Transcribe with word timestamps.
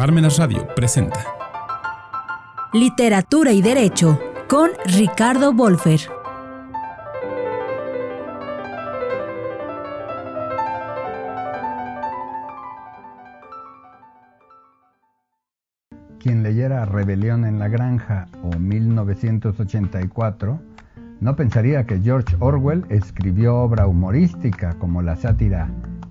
Parmenas 0.00 0.38
Radio 0.38 0.66
presenta 0.74 1.20
Literatura 2.72 3.52
y 3.52 3.60
Derecho 3.60 4.18
con 4.48 4.70
Ricardo 4.86 5.52
Wolfer. 5.52 6.00
Quien 16.18 16.42
leyera 16.42 16.86
Rebelión 16.86 17.44
en 17.44 17.58
la 17.58 17.68
Granja 17.68 18.26
o 18.42 18.58
1984 18.58 20.62
no 21.20 21.36
pensaría 21.36 21.84
que 21.84 22.00
George 22.00 22.34
Orwell 22.38 22.86
escribió 22.88 23.56
obra 23.56 23.86
humorística 23.86 24.78
como 24.78 25.02
la 25.02 25.16
sátira 25.16 25.68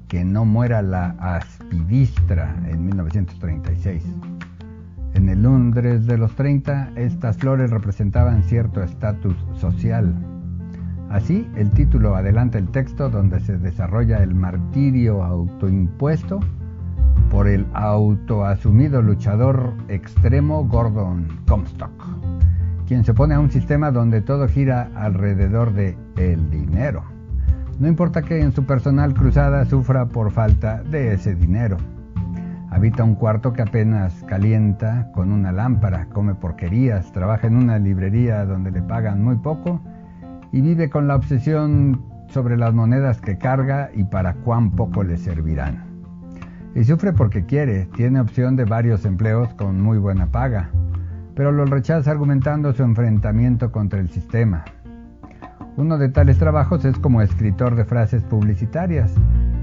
Que 0.10 0.26
no 0.26 0.44
muera 0.44 0.82
la 0.82 1.16
aspidistra 1.20 2.54
en 2.68 2.86
1936. 2.86 4.04
En 5.14 5.30
el 5.30 5.44
Londres 5.44 6.06
de 6.06 6.18
los 6.18 6.36
30, 6.36 6.92
estas 6.96 7.38
flores 7.38 7.72
representaban 7.72 8.44
cierto 8.44 8.84
estatus 8.84 9.36
social. 9.54 10.14
Así, 11.10 11.48
el 11.56 11.72
título 11.72 12.16
adelanta 12.16 12.58
el 12.58 12.70
texto 12.70 13.10
donde 13.10 13.40
se 13.40 13.58
desarrolla 13.58 14.22
el 14.22 14.36
martirio 14.36 15.24
autoimpuesto 15.24 16.40
por 17.30 17.48
el 17.48 17.66
autoasumido 17.74 19.02
luchador 19.02 19.74
extremo 19.88 20.68
Gordon 20.68 21.28
Comstock, 21.48 21.92
quien 22.88 23.04
se 23.04 23.14
pone 23.14 23.36
a 23.36 23.40
un 23.40 23.52
sistema 23.52 23.92
donde 23.92 24.22
todo 24.22 24.48
gira 24.48 24.92
alrededor 24.96 25.74
de 25.74 25.96
el 26.18 26.50
dinero. 26.50 27.19
No 27.80 27.88
importa 27.88 28.22
que 28.22 28.42
en 28.42 28.52
su 28.52 28.66
personal 28.66 29.14
cruzada 29.14 29.64
sufra 29.64 30.06
por 30.06 30.32
falta 30.32 30.84
de 30.84 31.14
ese 31.14 31.34
dinero. 31.34 31.78
Habita 32.70 33.06
un 33.06 33.16
cuarto 33.16 33.54
que 33.54 33.62
apenas 33.62 34.14
calienta 34.28 35.10
con 35.14 35.32
una 35.32 35.54
lámpara, 35.54 36.08
come 36.12 36.36
porquerías, 36.36 37.14
trabaja 37.14 37.48
en 37.48 37.56
una 37.56 37.80
librería 37.80 38.46
donde 38.46 38.72
le 38.72 38.82
pagan 38.82 39.24
muy 39.24 39.38
poco 39.38 39.82
y 40.52 40.60
vive 40.60 40.90
con 40.90 41.08
la 41.08 41.16
obsesión 41.16 42.04
sobre 42.28 42.58
las 42.58 42.74
monedas 42.74 43.22
que 43.22 43.38
carga 43.38 43.90
y 43.94 44.04
para 44.04 44.34
cuán 44.34 44.72
poco 44.72 45.04
le 45.04 45.18
servirán. 45.18 45.86
Y 46.76 46.84
sufre 46.84 47.14
porque 47.14 47.46
quiere, 47.46 47.86
tiene 47.96 48.20
opción 48.20 48.58
de 48.58 48.66
varios 48.66 49.06
empleos 49.06 49.54
con 49.54 49.82
muy 49.82 49.98
buena 49.98 50.28
paga, 50.28 50.70
pero 51.34 51.54
lo 51.54 51.64
rechaza 51.64 52.12
argumentando 52.12 52.74
su 52.74 52.84
enfrentamiento 52.84 53.72
contra 53.72 54.02
el 54.02 54.10
sistema. 54.10 54.66
Uno 55.80 55.98
de 55.98 56.10
tales 56.10 56.38
trabajos 56.38 56.84
es 56.84 57.00
como 57.00 57.22
escritor 57.22 57.74
de 57.76 57.86
frases 57.86 58.22
publicitarias 58.24 59.14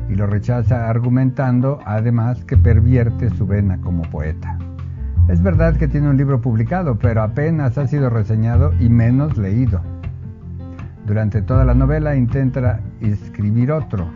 y 0.09 0.15
lo 0.15 0.27
rechaza 0.27 0.89
argumentando 0.89 1.79
además 1.85 2.43
que 2.47 2.57
pervierte 2.57 3.29
su 3.29 3.47
vena 3.47 3.79
como 3.83 4.01
poeta. 4.05 4.57
Es 5.29 5.43
verdad 5.43 5.77
que 5.77 5.89
tiene 5.89 6.09
un 6.09 6.17
libro 6.17 6.41
publicado, 6.41 6.99
pero 6.99 7.23
apenas 7.23 7.77
ha 7.77 7.87
sido 7.87 8.09
reseñado 8.09 8.73
y 8.81 8.89
menos 8.89 9.37
leído. 9.37 9.83
Durante 11.05 11.43
toda 11.43 11.67
la 11.67 11.75
novela 11.75 12.17
intenta 12.17 12.81
escribir 13.03 13.71
otro, 13.71 14.09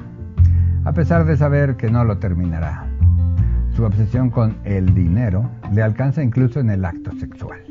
a 0.86 0.92
pesar 0.94 1.26
de 1.26 1.36
saber 1.36 1.76
que 1.76 1.90
no 1.90 2.02
lo 2.04 2.16
terminará. 2.16 2.86
Su 3.76 3.84
obsesión 3.84 4.30
con 4.30 4.56
el 4.64 4.94
dinero 4.94 5.50
le 5.70 5.82
alcanza 5.82 6.22
incluso 6.22 6.60
en 6.60 6.70
el 6.70 6.82
acto 6.82 7.12
sexual. 7.20 7.69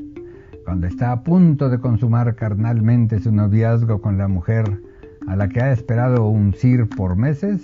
Cuando 0.69 0.85
está 0.85 1.11
a 1.11 1.23
punto 1.23 1.67
de 1.71 1.79
consumar 1.79 2.35
carnalmente 2.35 3.19
su 3.19 3.31
noviazgo 3.31 4.01
con 4.01 4.19
la 4.19 4.27
mujer 4.27 4.83
a 5.25 5.35
la 5.35 5.49
que 5.49 5.61
ha 5.61 5.71
esperado 5.71 6.27
un 6.27 6.53
sir 6.53 6.87
por 6.87 7.15
meses, 7.15 7.63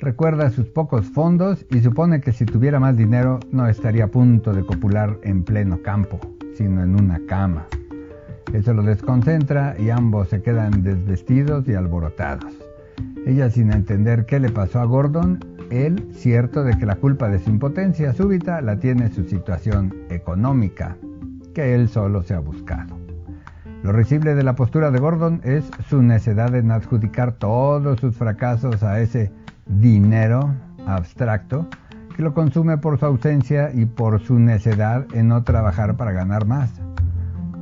recuerda 0.00 0.50
sus 0.50 0.66
pocos 0.66 1.06
fondos 1.06 1.64
y 1.70 1.78
supone 1.78 2.20
que 2.20 2.32
si 2.32 2.44
tuviera 2.46 2.80
más 2.80 2.96
dinero 2.96 3.38
no 3.52 3.68
estaría 3.68 4.06
a 4.06 4.08
punto 4.08 4.52
de 4.52 4.66
copular 4.66 5.16
en 5.22 5.44
pleno 5.44 5.80
campo, 5.80 6.18
sino 6.54 6.82
en 6.82 7.00
una 7.00 7.20
cama. 7.28 7.66
Eso 8.52 8.74
lo 8.74 8.82
desconcentra 8.82 9.76
y 9.78 9.90
ambos 9.90 10.30
se 10.30 10.42
quedan 10.42 10.82
desvestidos 10.82 11.68
y 11.68 11.74
alborotados. 11.74 12.52
Ella 13.28 13.48
sin 13.48 13.72
entender 13.72 14.26
qué 14.26 14.40
le 14.40 14.50
pasó 14.50 14.80
a 14.80 14.86
Gordon, 14.86 15.38
él 15.70 16.08
cierto 16.10 16.64
de 16.64 16.76
que 16.76 16.84
la 16.84 16.96
culpa 16.96 17.28
de 17.28 17.38
su 17.38 17.48
impotencia 17.48 18.12
súbita 18.12 18.60
la 18.60 18.80
tiene 18.80 19.08
su 19.12 19.22
situación 19.22 19.94
económica, 20.08 20.96
que 21.54 21.74
él 21.74 21.88
solo 21.88 22.22
se 22.22 22.34
ha 22.34 22.40
buscado. 22.40 22.98
Lo 23.82 23.92
risible 23.92 24.34
de 24.34 24.42
la 24.42 24.54
postura 24.54 24.90
de 24.90 24.98
Gordon 24.98 25.40
es 25.42 25.70
su 25.88 26.02
necedad 26.02 26.54
en 26.54 26.70
adjudicar 26.70 27.32
todos 27.32 27.98
sus 27.98 28.14
fracasos 28.14 28.82
a 28.82 29.00
ese 29.00 29.32
dinero 29.66 30.54
abstracto 30.86 31.66
que 32.14 32.22
lo 32.22 32.34
consume 32.34 32.76
por 32.76 32.98
su 32.98 33.06
ausencia 33.06 33.70
y 33.72 33.86
por 33.86 34.20
su 34.20 34.38
necedad 34.38 35.06
en 35.14 35.28
no 35.28 35.42
trabajar 35.44 35.96
para 35.96 36.12
ganar 36.12 36.46
más. 36.46 36.70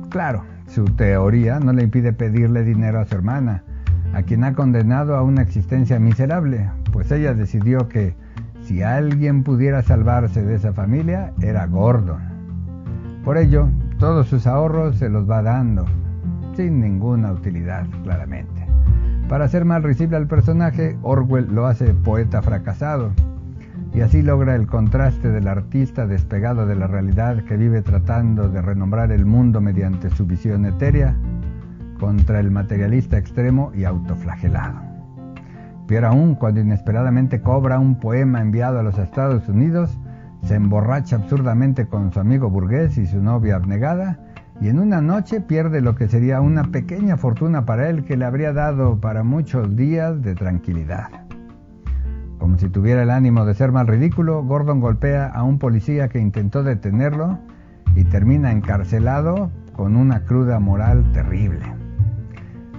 Claro, 0.09 0.43
su 0.67 0.85
teoría 0.85 1.59
no 1.59 1.71
le 1.71 1.83
impide 1.83 2.13
pedirle 2.13 2.63
dinero 2.63 2.99
a 2.99 3.05
su 3.05 3.15
hermana, 3.15 3.63
a 4.13 4.23
quien 4.23 4.43
ha 4.43 4.53
condenado 4.53 5.15
a 5.15 5.23
una 5.23 5.41
existencia 5.41 5.99
miserable, 5.99 6.69
pues 6.91 7.11
ella 7.11 7.33
decidió 7.33 7.87
que 7.87 8.15
si 8.63 8.81
alguien 8.83 9.43
pudiera 9.43 9.81
salvarse 9.81 10.43
de 10.43 10.55
esa 10.55 10.73
familia 10.73 11.33
era 11.41 11.65
Gordon. 11.65 12.28
Por 13.29 13.37
ello, 13.37 13.69
todos 13.99 14.27
sus 14.27 14.47
ahorros 14.47 14.95
se 14.95 15.07
los 15.07 15.29
va 15.29 15.43
dando, 15.43 15.85
sin 16.55 16.79
ninguna 16.79 17.31
utilidad, 17.31 17.85
claramente. 18.01 18.65
Para 19.27 19.45
hacer 19.45 19.65
más 19.65 19.83
risible 19.83 20.17
al 20.17 20.25
personaje, 20.25 20.97
Orwell 21.03 21.53
lo 21.53 21.67
hace 21.67 21.93
poeta 21.93 22.41
fracasado, 22.41 23.11
y 23.93 24.01
así 24.01 24.23
logra 24.23 24.55
el 24.55 24.65
contraste 24.65 25.29
del 25.29 25.47
artista 25.47 26.07
despegado 26.07 26.65
de 26.65 26.75
la 26.75 26.87
realidad 26.87 27.43
que 27.43 27.55
vive 27.55 27.83
tratando 27.83 28.49
de 28.49 28.63
renombrar 28.63 29.11
el 29.11 29.27
mundo 29.27 29.61
mediante 29.61 30.09
su 30.09 30.25
visión 30.25 30.65
etérea 30.65 31.15
contra 31.99 32.39
el 32.39 32.49
materialista 32.49 33.19
extremo 33.19 33.71
y 33.75 33.83
autoflagelado. 33.83 34.81
Peor 35.85 36.05
aún, 36.05 36.33
cuando 36.33 36.61
inesperadamente 36.61 37.41
cobra 37.41 37.77
un 37.77 37.99
poema 37.99 38.41
enviado 38.41 38.79
a 38.79 38.83
los 38.83 38.97
Estados 38.97 39.47
Unidos, 39.47 39.99
se 40.43 40.55
emborracha 40.55 41.17
absurdamente 41.17 41.87
con 41.87 42.11
su 42.11 42.19
amigo 42.19 42.49
burgués 42.49 42.97
y 42.97 43.05
su 43.05 43.21
novia 43.21 43.55
abnegada, 43.55 44.19
y 44.61 44.67
en 44.67 44.79
una 44.79 45.01
noche 45.01 45.41
pierde 45.41 45.81
lo 45.81 45.95
que 45.95 46.07
sería 46.07 46.41
una 46.41 46.63
pequeña 46.65 47.17
fortuna 47.17 47.65
para 47.65 47.89
él 47.89 48.03
que 48.03 48.17
le 48.17 48.25
habría 48.25 48.51
dado 48.51 48.99
para 48.99 49.23
muchos 49.23 49.75
días 49.75 50.21
de 50.21 50.35
tranquilidad. 50.35 51.09
Como 52.39 52.57
si 52.57 52.69
tuviera 52.69 53.03
el 53.03 53.09
ánimo 53.09 53.45
de 53.45 53.53
ser 53.53 53.71
más 53.71 53.87
ridículo, 53.87 54.43
Gordon 54.43 54.79
golpea 54.79 55.27
a 55.27 55.43
un 55.43 55.59
policía 55.59 56.07
que 56.09 56.19
intentó 56.19 56.63
detenerlo 56.63 57.37
y 57.95 58.05
termina 58.05 58.51
encarcelado 58.51 59.51
con 59.73 59.95
una 59.95 60.25
cruda 60.25 60.59
moral 60.59 61.11
terrible. 61.13 61.78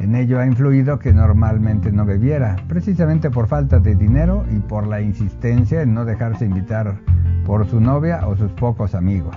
En 0.00 0.14
ello 0.14 0.40
ha 0.40 0.46
influido 0.46 0.98
que 0.98 1.12
normalmente 1.12 1.92
no 1.92 2.06
bebiera, 2.06 2.56
precisamente 2.68 3.30
por 3.30 3.48
falta 3.48 3.78
de 3.80 3.94
dinero 3.94 4.46
y 4.50 4.58
por 4.60 4.86
la 4.86 5.02
insistencia 5.02 5.82
en 5.82 5.92
no 5.92 6.06
dejarse 6.06 6.46
invitar 6.46 6.98
por 7.44 7.66
su 7.66 7.82
novia 7.82 8.26
o 8.26 8.34
sus 8.34 8.50
pocos 8.52 8.94
amigos. 8.94 9.36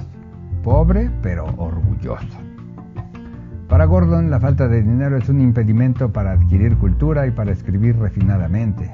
Pobre 0.64 1.12
pero 1.22 1.46
orgulloso. 1.58 2.40
Para 3.68 3.84
Gordon 3.86 4.30
la 4.30 4.40
falta 4.40 4.70
de 4.70 4.84
dinero 4.84 5.18
es 5.18 5.28
un 5.28 5.42
impedimento 5.42 6.14
para 6.14 6.32
adquirir 6.32 6.78
cultura 6.78 7.28
y 7.28 7.32
para 7.32 7.52
escribir 7.52 7.98
refinadamente. 7.98 8.90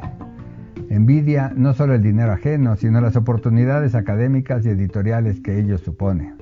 Envidia 0.90 1.54
no 1.56 1.74
solo 1.76 1.94
el 1.94 2.02
dinero 2.02 2.32
ajeno, 2.32 2.78
sino 2.78 3.00
las 3.00 3.16
oportunidades 3.16 3.94
académicas 3.94 4.66
y 4.66 4.70
editoriales 4.70 5.40
que 5.40 5.60
ello 5.60 5.78
supone. 5.78 6.34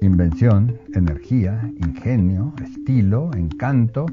Invención, 0.00 0.76
energía, 0.92 1.70
ingenio, 1.76 2.52
estilo, 2.60 3.30
encanto, 3.36 4.06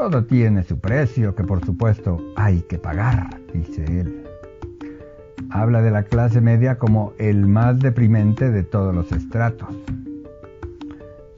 todo 0.00 0.24
tiene 0.24 0.62
su 0.62 0.80
precio 0.80 1.34
que 1.34 1.44
por 1.44 1.62
supuesto 1.62 2.16
hay 2.34 2.62
que 2.62 2.78
pagar, 2.78 3.38
dice 3.52 3.84
él. 3.84 4.24
Habla 5.50 5.82
de 5.82 5.90
la 5.90 6.04
clase 6.04 6.40
media 6.40 6.78
como 6.78 7.12
el 7.18 7.46
más 7.46 7.80
deprimente 7.80 8.50
de 8.50 8.62
todos 8.62 8.94
los 8.94 9.12
estratos. 9.12 9.68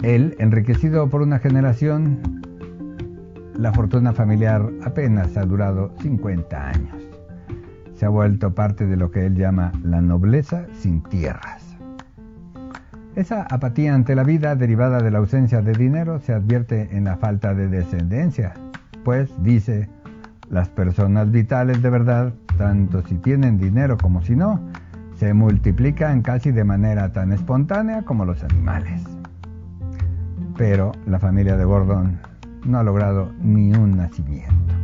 Él, 0.05 0.37
enriquecido 0.39 1.11
por 1.11 1.23
una 1.23 1.41
generación, 1.41 2.21
la 3.57 3.73
fortuna 3.73 4.13
familiar 4.13 4.71
apenas 4.85 5.37
ha 5.37 5.45
durado 5.45 5.93
50 6.01 6.69
años. 6.69 7.03
Se 7.97 8.07
ha 8.07 8.11
vuelto 8.11 8.55
parte 8.55 8.87
de 8.87 8.97
lo 8.97 9.11
que 9.11 9.27
él 9.27 9.35
llama 9.35 9.73
la 9.83 10.01
nobleza 10.01 10.69
sin 10.73 11.03
tierras. 11.03 11.72
Esa 13.15 13.43
apatía 13.43 13.95
ante 13.95 14.15
la 14.15 14.25
vida 14.25 14.57
derivada 14.57 15.03
de 15.03 15.11
la 15.11 15.19
ausencia 15.19 15.61
de 15.61 15.73
dinero 15.73 16.19
se 16.21 16.33
advierte 16.33 16.97
en 16.97 17.05
la 17.05 17.19
falta 17.19 17.53
de 17.53 17.69
descendencia, 17.69 18.55
pues, 19.05 19.31
dice, 19.43 19.91
las 20.49 20.71
personas 20.71 21.31
vitales 21.31 21.83
de 21.83 21.91
verdad, 21.91 22.33
tanto 22.57 23.03
si 23.03 23.17
tienen 23.17 23.59
dinero 23.59 23.99
como 23.99 24.23
si 24.23 24.35
no, 24.35 24.61
se 25.17 25.35
multiplican 25.35 26.23
casi 26.23 26.53
de 26.53 26.65
manera 26.65 27.13
tan 27.13 27.33
espontánea 27.33 28.01
como 28.03 28.25
los 28.25 28.43
animales. 28.45 29.03
Pero 30.57 30.93
la 31.05 31.19
familia 31.19 31.59
de 31.59 31.65
Gordon 31.67 32.19
no 32.65 32.79
ha 32.79 32.83
logrado 32.83 33.31
ni 33.43 33.75
un 33.75 33.95
nacimiento. 33.95 34.75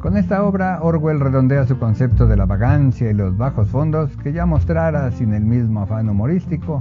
Con 0.00 0.16
esta 0.16 0.44
obra, 0.44 0.78
Orwell 0.82 1.18
redondea 1.18 1.66
su 1.66 1.80
concepto 1.80 2.28
de 2.28 2.36
la 2.36 2.46
vagancia 2.46 3.10
y 3.10 3.14
los 3.14 3.36
bajos 3.36 3.68
fondos 3.70 4.16
que 4.18 4.32
ya 4.32 4.46
mostrara 4.46 5.10
sin 5.10 5.34
el 5.34 5.44
mismo 5.44 5.82
afán 5.82 6.08
humorístico 6.08 6.78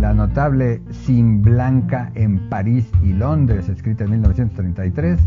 la 0.00 0.12
notable 0.12 0.82
Sin 0.90 1.42
Blanca 1.42 2.10
en 2.14 2.48
París 2.48 2.90
y 3.02 3.12
Londres, 3.12 3.68
escrita 3.68 4.04
en 4.04 4.10
1933, 4.10 5.18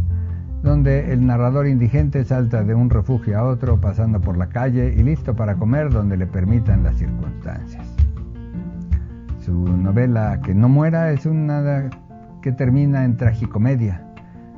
donde 0.61 1.11
el 1.11 1.25
narrador 1.25 1.67
indigente 1.67 2.23
salta 2.23 2.63
de 2.63 2.75
un 2.75 2.89
refugio 2.89 3.39
a 3.39 3.43
otro 3.43 3.79
pasando 3.79 4.21
por 4.21 4.37
la 4.37 4.49
calle 4.49 4.93
y 4.95 5.03
listo 5.03 5.35
para 5.35 5.55
comer 5.55 5.89
donde 5.89 6.17
le 6.17 6.27
permitan 6.27 6.83
las 6.83 6.97
circunstancias. 6.97 7.87
Su 9.39 9.53
novela 9.53 10.39
Que 10.43 10.53
no 10.53 10.69
muera 10.69 11.11
es 11.11 11.25
una 11.25 11.89
que 12.41 12.51
termina 12.51 13.05
en 13.05 13.17
tragicomedia, 13.17 14.03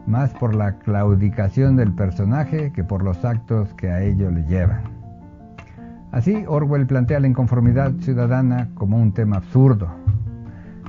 más 0.07 0.33
por 0.33 0.55
la 0.55 0.77
claudicación 0.79 1.75
del 1.75 1.93
personaje 1.93 2.71
que 2.73 2.83
por 2.83 3.03
los 3.03 3.23
actos 3.23 3.73
que 3.75 3.89
a 3.89 4.01
ello 4.01 4.29
le 4.31 4.43
llevan. 4.43 4.90
Así, 6.11 6.43
Orwell 6.45 6.87
plantea 6.87 7.21
la 7.21 7.27
inconformidad 7.27 7.93
ciudadana 7.99 8.69
como 8.75 8.97
un 8.97 9.13
tema 9.13 9.37
absurdo. 9.37 9.87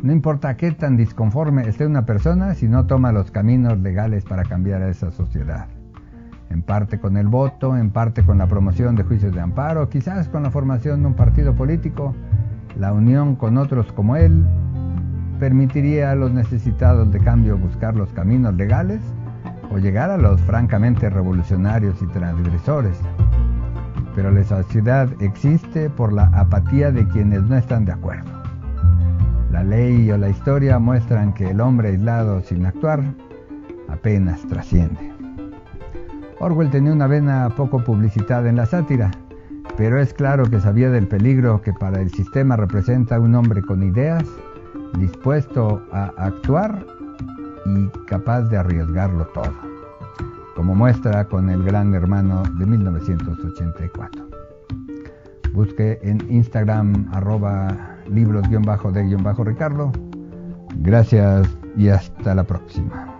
No 0.02 0.10
importa 0.10 0.56
qué 0.56 0.72
tan 0.72 0.96
disconforme 0.96 1.62
esté 1.68 1.86
una 1.86 2.04
persona 2.04 2.54
si 2.54 2.66
no 2.66 2.86
toma 2.86 3.12
los 3.12 3.30
caminos 3.30 3.78
legales 3.78 4.24
para 4.24 4.42
cambiar 4.42 4.82
a 4.82 4.88
esa 4.88 5.12
sociedad. 5.12 5.68
En 6.50 6.62
parte 6.62 6.98
con 6.98 7.16
el 7.16 7.28
voto, 7.28 7.76
en 7.76 7.90
parte 7.90 8.24
con 8.24 8.38
la 8.38 8.48
promoción 8.48 8.96
de 8.96 9.04
juicios 9.04 9.32
de 9.32 9.40
amparo, 9.40 9.88
quizás 9.88 10.28
con 10.28 10.42
la 10.42 10.50
formación 10.50 11.02
de 11.02 11.06
un 11.06 11.14
partido 11.14 11.54
político, 11.54 12.16
la 12.76 12.92
unión 12.92 13.36
con 13.36 13.58
otros 13.58 13.92
como 13.92 14.16
él 14.16 14.44
permitiría 15.38 16.10
a 16.10 16.16
los 16.16 16.32
necesitados 16.32 17.12
de 17.12 17.20
cambio 17.20 17.56
buscar 17.56 17.94
los 17.94 18.12
caminos 18.12 18.54
legales 18.54 19.00
o 19.70 19.78
llegar 19.78 20.10
a 20.10 20.18
los 20.18 20.40
francamente 20.40 21.08
revolucionarios 21.08 22.02
y 22.02 22.06
transgresores 22.06 22.98
pero 24.14 24.30
la 24.30 24.44
sociedad 24.44 25.08
existe 25.20 25.90
por 25.90 26.12
la 26.12 26.26
apatía 26.34 26.90
de 26.90 27.06
quienes 27.08 27.42
no 27.42 27.56
están 27.56 27.84
de 27.84 27.92
acuerdo. 27.92 28.30
La 29.50 29.62
ley 29.62 30.10
o 30.10 30.18
la 30.18 30.28
historia 30.28 30.78
muestran 30.78 31.32
que 31.34 31.50
el 31.50 31.60
hombre 31.60 31.88
aislado 31.88 32.40
sin 32.40 32.66
actuar 32.66 33.02
apenas 33.88 34.40
trasciende. 34.46 35.12
Orwell 36.40 36.70
tenía 36.70 36.92
una 36.92 37.06
vena 37.06 37.48
poco 37.56 37.84
publicitada 37.84 38.48
en 38.48 38.56
la 38.56 38.66
sátira, 38.66 39.10
pero 39.76 40.00
es 40.00 40.12
claro 40.12 40.44
que 40.44 40.60
sabía 40.60 40.90
del 40.90 41.06
peligro 41.06 41.62
que 41.62 41.72
para 41.72 42.00
el 42.00 42.10
sistema 42.10 42.56
representa 42.56 43.20
un 43.20 43.34
hombre 43.34 43.62
con 43.62 43.82
ideas, 43.82 44.24
dispuesto 44.98 45.82
a 45.92 46.12
actuar 46.16 46.84
y 47.66 47.88
capaz 48.06 48.42
de 48.42 48.56
arriesgarlo 48.56 49.26
todo 49.26 49.71
como 50.62 50.76
muestra 50.76 51.26
con 51.26 51.50
el 51.50 51.64
Gran 51.64 51.92
Hermano 51.92 52.44
de 52.56 52.64
1984. 52.64 54.30
Busque 55.52 55.98
en 56.04 56.24
Instagram 56.30 57.08
arroba 57.12 57.96
libros-de-ricardo. 58.08 59.90
Gracias 60.76 61.48
y 61.76 61.88
hasta 61.88 62.36
la 62.36 62.44
próxima. 62.44 63.12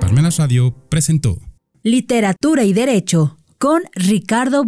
Palmenas 0.00 0.38
Radio 0.38 0.72
presentó 0.88 1.38
Literatura 1.82 2.62
y 2.62 2.72
Derecho 2.72 3.36
con 3.58 3.82
Ricardo 3.96 4.62